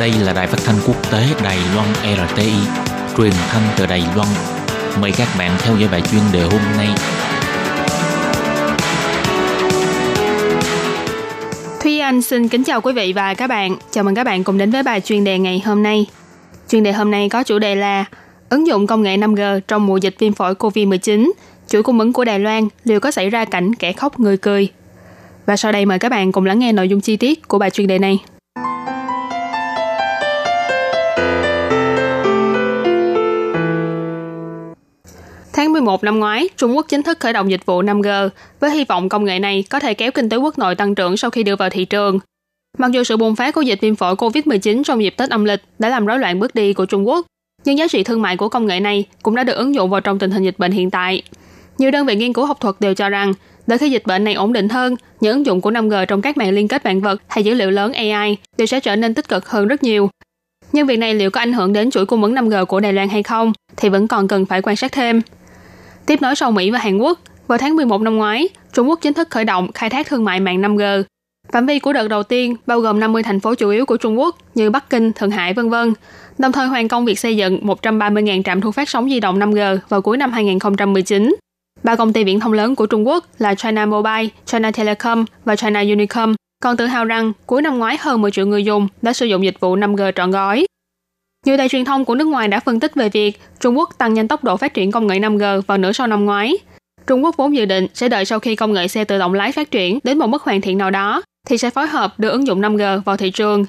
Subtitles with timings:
[0.00, 2.52] Đây là đài phát thanh quốc tế Đài Loan RTI,
[3.16, 4.28] truyền thanh từ Đài Loan.
[5.00, 6.88] Mời các bạn theo dõi bài chuyên đề hôm nay.
[11.82, 13.76] Thúy Anh xin kính chào quý vị và các bạn.
[13.90, 16.06] Chào mừng các bạn cùng đến với bài chuyên đề ngày hôm nay.
[16.68, 18.04] Chuyên đề hôm nay có chủ đề là
[18.48, 21.30] ứng dụng công nghệ 5G trong mùa dịch viêm phổi COVID-19,
[21.68, 24.68] chuỗi cung ứng của Đài Loan liệu có xảy ra cảnh kẻ khóc người cười.
[25.46, 27.70] Và sau đây mời các bạn cùng lắng nghe nội dung chi tiết của bài
[27.70, 28.18] chuyên đề này.
[35.56, 38.28] Tháng 11 năm ngoái, Trung Quốc chính thức khởi động dịch vụ 5G
[38.60, 41.16] với hy vọng công nghệ này có thể kéo kinh tế quốc nội tăng trưởng
[41.16, 42.18] sau khi đưa vào thị trường.
[42.78, 45.60] Mặc dù sự bùng phát của dịch viêm phổi COVID-19 trong dịp Tết âm lịch
[45.78, 47.26] đã làm rối loạn bước đi của Trung Quốc,
[47.64, 50.00] nhưng giá trị thương mại của công nghệ này cũng đã được ứng dụng vào
[50.00, 51.22] trong tình hình dịch bệnh hiện tại.
[51.78, 53.32] Nhiều đơn vị nghiên cứu học thuật đều cho rằng,
[53.66, 56.36] đợi khi dịch bệnh này ổn định hơn, những ứng dụng của 5G trong các
[56.36, 59.28] mạng liên kết vạn vật hay dữ liệu lớn AI đều sẽ trở nên tích
[59.28, 60.10] cực hơn rất nhiều.
[60.72, 63.08] Nhưng việc này liệu có ảnh hưởng đến chuỗi cung ứng 5G của Đài Loan
[63.08, 65.22] hay không thì vẫn còn cần phải quan sát thêm.
[66.06, 69.14] Tiếp nối sau Mỹ và Hàn Quốc, vào tháng 11 năm ngoái, Trung Quốc chính
[69.14, 71.02] thức khởi động khai thác thương mại mạng 5G.
[71.52, 74.18] Phạm vi của đợt đầu tiên bao gồm 50 thành phố chủ yếu của Trung
[74.18, 75.74] Quốc như Bắc Kinh, Thượng Hải, v.v.
[76.38, 79.78] Đồng thời hoàn công việc xây dựng 130.000 trạm thu phát sóng di động 5G
[79.88, 81.36] vào cuối năm 2019.
[81.82, 85.56] Ba công ty viễn thông lớn của Trung Quốc là China Mobile, China Telecom và
[85.56, 89.12] China Unicom còn tự hào rằng cuối năm ngoái hơn 10 triệu người dùng đã
[89.12, 90.66] sử dụng dịch vụ 5G trọn gói.
[91.46, 94.14] Nhiều đài truyền thông của nước ngoài đã phân tích về việc Trung Quốc tăng
[94.14, 96.56] nhanh tốc độ phát triển công nghệ 5G vào nửa sau năm ngoái.
[97.06, 99.52] Trung Quốc vốn dự định sẽ đợi sau khi công nghệ xe tự động lái
[99.52, 102.46] phát triển đến một mức hoàn thiện nào đó thì sẽ phối hợp đưa ứng
[102.46, 103.64] dụng 5G vào thị trường.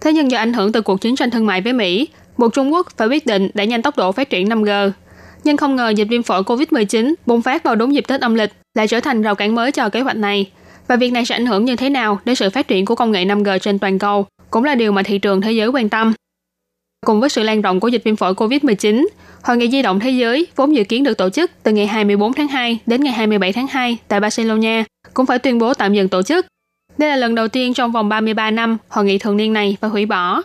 [0.00, 2.08] Thế nhưng do ảnh hưởng từ cuộc chiến tranh thương mại với Mỹ,
[2.38, 4.90] buộc Trung Quốc phải quyết định đẩy nhanh tốc độ phát triển 5G.
[5.44, 8.52] Nhưng không ngờ dịch viêm phổi COVID-19 bùng phát vào đúng dịp Tết âm lịch
[8.74, 10.50] lại trở thành rào cản mới cho kế hoạch này.
[10.88, 13.12] Và việc này sẽ ảnh hưởng như thế nào đến sự phát triển của công
[13.12, 16.12] nghệ 5G trên toàn cầu cũng là điều mà thị trường thế giới quan tâm.
[17.06, 19.06] Cùng với sự lan rộng của dịch viêm phổi COVID-19,
[19.42, 22.32] Hội nghị di động thế giới vốn dự kiến được tổ chức từ ngày 24
[22.32, 26.08] tháng 2 đến ngày 27 tháng 2 tại Barcelona cũng phải tuyên bố tạm dừng
[26.08, 26.46] tổ chức.
[26.98, 29.90] Đây là lần đầu tiên trong vòng 33 năm hội nghị thường niên này phải
[29.90, 30.42] hủy bỏ.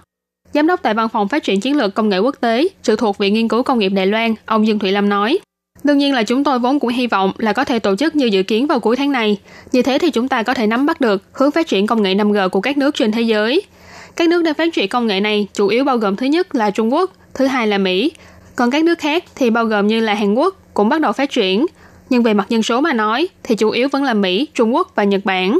[0.53, 3.17] Giám đốc tại Văn phòng Phát triển Chiến lược Công nghệ Quốc tế, sự thuộc
[3.17, 5.40] Viện Nghiên cứu Công nghiệp Đài Loan, ông Dương Thụy Lâm nói,
[5.84, 8.25] Đương nhiên là chúng tôi vốn cũng hy vọng là có thể tổ chức như
[8.25, 9.38] dự kiến vào cuối tháng này.
[9.72, 12.16] Như thế thì chúng ta có thể nắm bắt được hướng phát triển công nghệ
[12.16, 13.62] 5G của các nước trên thế giới–
[14.17, 16.72] các nước đang phát triển công nghệ này chủ yếu bao gồm thứ nhất là
[16.72, 18.11] Trung Quốc, thứ hai là Mỹ.
[18.55, 21.29] Còn các nước khác thì bao gồm như là Hàn Quốc cũng bắt đầu phát
[21.29, 21.66] triển.
[22.09, 24.91] Nhưng về mặt dân số mà nói thì chủ yếu vẫn là Mỹ, Trung Quốc
[24.95, 25.59] và Nhật Bản.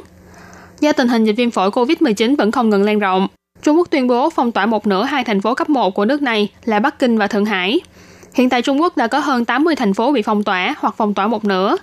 [0.79, 3.28] Do tình hình dịch viêm phổi COVID-19 vẫn không ngừng lan rộng,
[3.63, 6.22] Trung Quốc tuyên bố phong tỏa một nửa hai thành phố cấp 1 của nước
[6.22, 7.79] này là Bắc Kinh và Thượng Hải.
[8.34, 11.13] Hiện tại Trung Quốc đã có hơn 80 thành phố bị phong tỏa hoặc phong
[11.13, 11.78] tỏa một nửa.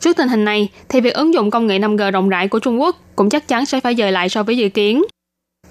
[0.00, 2.80] Trước tình hình này, thì việc ứng dụng công nghệ 5G rộng rãi của Trung
[2.80, 5.02] Quốc cũng chắc chắn sẽ phải dời lại so với dự kiến.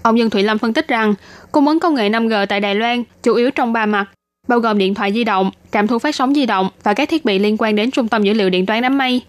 [0.02, 1.14] Ông Dương Thụy Lâm phân tích rằng,
[1.52, 4.06] cung ứng công nghệ 5G tại Đài Loan chủ yếu trong ba mặt,
[4.48, 7.26] bao gồm điện thoại di động, trạm thu phát sóng di động và các thiết
[7.26, 9.22] bị liên quan đến trung tâm dữ liệu điện toán đám mây.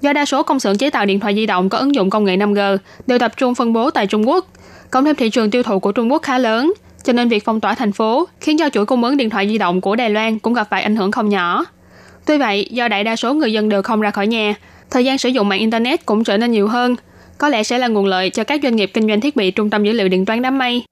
[0.00, 2.24] Do đa số công xưởng chế tạo điện thoại di động có ứng dụng công
[2.24, 4.46] nghệ 5G đều tập trung phân bố tại Trung Quốc,
[4.90, 6.72] cộng thêm thị trường tiêu thụ của Trung Quốc khá lớn,
[7.04, 9.58] cho nên việc phong tỏa thành phố khiến cho chuỗi cung ứng điện thoại di
[9.58, 11.64] động của Đài Loan cũng gặp phải ảnh hưởng không nhỏ.
[12.26, 14.54] Tuy vậy, do đại đa số người dân đều không ra khỏi nhà,
[14.90, 16.96] thời gian sử dụng mạng internet cũng trở nên nhiều hơn,
[17.38, 19.70] có lẽ sẽ là nguồn lợi cho các doanh nghiệp kinh doanh thiết bị trung
[19.70, 20.84] tâm dữ liệu điện toán đám mây.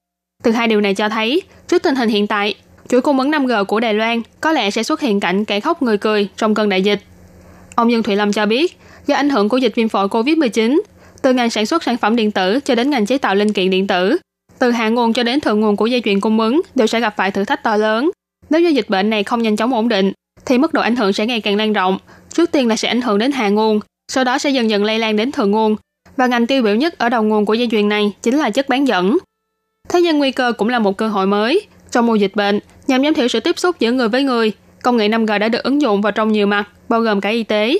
[0.42, 2.54] Từ hai điều này cho thấy, trước tình hình hiện tại,
[2.88, 5.82] chuỗi cung ứng 5G của Đài Loan có lẽ sẽ xuất hiện cảnh kẻ khóc
[5.82, 7.00] người cười trong cơn đại dịch.
[7.74, 10.80] Ông Dương Thụy Lâm cho biết, do ảnh hưởng của dịch viêm phổi COVID-19,
[11.22, 13.70] từ ngành sản xuất sản phẩm điện tử cho đến ngành chế tạo linh kiện
[13.70, 14.16] điện tử,
[14.58, 17.14] từ hạ nguồn cho đến thượng nguồn của dây chuyền cung ứng đều sẽ gặp
[17.16, 18.10] phải thử thách to lớn.
[18.50, 20.12] Nếu do dịch bệnh này không nhanh chóng ổn định,
[20.46, 21.98] thì mức độ ảnh hưởng sẽ ngày càng lan rộng.
[22.32, 23.80] Trước tiên là sẽ ảnh hưởng đến hạ nguồn,
[24.12, 25.76] sau đó sẽ dần dần lây lan đến thượng nguồn,
[26.16, 28.68] và ngành tiêu biểu nhất ở đầu nguồn của dây chuyền này chính là chất
[28.68, 29.18] bán dẫn.
[29.88, 31.66] Thế nhưng nguy cơ cũng là một cơ hội mới.
[31.90, 34.52] Trong mùa dịch bệnh, nhằm giảm thiểu sự tiếp xúc giữa người với người,
[34.82, 37.42] công nghệ 5G đã được ứng dụng vào trong nhiều mặt, bao gồm cả y
[37.42, 37.78] tế.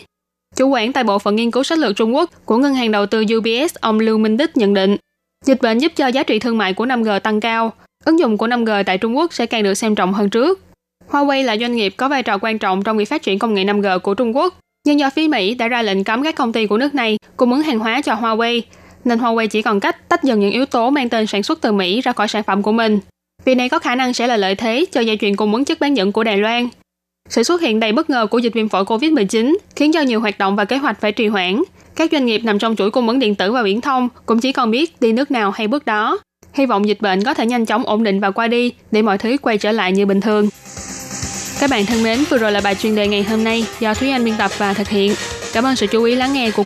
[0.56, 3.06] Chủ quản tại Bộ phận Nghiên cứu sách lược Trung Quốc của Ngân hàng Đầu
[3.06, 4.96] tư UBS ông Lưu Minh Đức nhận định,
[5.44, 7.72] dịch bệnh giúp cho giá trị thương mại của 5G tăng cao,
[8.04, 10.60] ứng dụng của 5G tại Trung Quốc sẽ càng được xem trọng hơn trước.
[11.10, 13.64] Huawei là doanh nghiệp có vai trò quan trọng trong việc phát triển công nghệ
[13.64, 14.54] 5G của Trung Quốc,
[14.86, 17.52] nhưng do phía Mỹ đã ra lệnh cấm các công ty của nước này cung
[17.52, 18.60] ứng hàng hóa cho Huawei,
[19.04, 21.72] nên Huawei chỉ còn cách tách dần những yếu tố mang tên sản xuất từ
[21.72, 22.98] Mỹ ra khỏi sản phẩm của mình.
[23.44, 25.80] Vì này có khả năng sẽ là lợi thế cho dây chuyền cung ứng chất
[25.80, 26.68] bán dẫn của Đài Loan.
[27.28, 30.38] Sự xuất hiện đầy bất ngờ của dịch viêm phổi COVID-19 khiến cho nhiều hoạt
[30.38, 31.62] động và kế hoạch phải trì hoãn.
[31.96, 34.52] Các doanh nghiệp nằm trong chuỗi cung ứng điện tử và viễn thông cũng chỉ
[34.52, 36.18] còn biết đi nước nào hay bước đó.
[36.52, 39.18] Hy vọng dịch bệnh có thể nhanh chóng ổn định và qua đi để mọi
[39.18, 40.48] thứ quay trở lại như bình thường.
[41.64, 44.10] Các bạn thân mến, vừa rồi là bài chuyên đề ngày hôm nay do Thúy
[44.10, 45.14] Anh biên tập và thực hiện.
[45.52, 46.62] Cảm ơn sự chú ý lắng nghe của